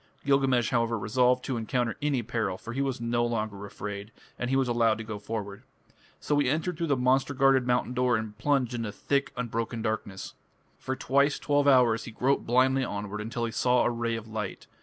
Gilgamesh, 0.25 0.71
however, 0.71 0.97
resolved 0.97 1.45
to 1.45 1.57
encounter 1.57 1.95
any 2.01 2.23
peril, 2.23 2.57
for 2.57 2.73
he 2.73 2.81
was 2.81 2.99
no 2.99 3.23
longer 3.23 3.67
afraid, 3.67 4.11
and 4.39 4.49
he 4.49 4.55
was 4.55 4.67
allowed 4.67 4.97
to 4.97 5.03
go 5.03 5.19
forward. 5.19 5.61
So 6.19 6.39
he 6.39 6.49
entered 6.49 6.75
through 6.77 6.87
the 6.87 6.97
monster 6.97 7.35
guarded 7.35 7.67
mountain 7.67 7.93
door 7.93 8.17
and 8.17 8.35
plunged 8.39 8.73
into 8.73 8.91
thick 8.91 9.31
unbroken 9.37 9.83
darkness. 9.83 10.33
For 10.79 10.95
twice 10.95 11.37
twelve 11.37 11.67
hours 11.67 12.05
he 12.05 12.11
groped 12.11 12.47
blindly 12.47 12.83
onward, 12.83 13.21
until 13.21 13.45
he 13.45 13.51
saw 13.51 13.83
a 13.83 13.91
ray 13.91 14.15
of 14.15 14.27
light. 14.27 14.65